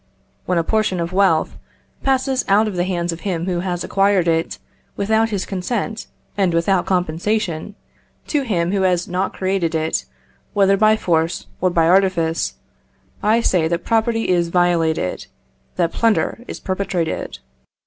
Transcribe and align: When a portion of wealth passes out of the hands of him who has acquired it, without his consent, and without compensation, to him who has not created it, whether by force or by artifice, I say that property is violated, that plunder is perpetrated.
When 0.47 0.57
a 0.57 0.63
portion 0.63 0.99
of 0.99 1.13
wealth 1.13 1.59
passes 2.01 2.43
out 2.47 2.67
of 2.67 2.75
the 2.75 2.85
hands 2.85 3.11
of 3.11 3.19
him 3.19 3.45
who 3.45 3.59
has 3.59 3.83
acquired 3.83 4.27
it, 4.27 4.57
without 4.97 5.29
his 5.29 5.45
consent, 5.45 6.07
and 6.35 6.55
without 6.55 6.87
compensation, 6.87 7.75
to 8.25 8.41
him 8.41 8.71
who 8.71 8.81
has 8.81 9.07
not 9.07 9.31
created 9.31 9.75
it, 9.75 10.05
whether 10.53 10.75
by 10.75 10.95
force 10.97 11.45
or 11.61 11.69
by 11.69 11.87
artifice, 11.87 12.55
I 13.21 13.41
say 13.41 13.67
that 13.67 13.85
property 13.85 14.29
is 14.29 14.49
violated, 14.49 15.27
that 15.75 15.93
plunder 15.93 16.43
is 16.47 16.59
perpetrated. 16.59 17.37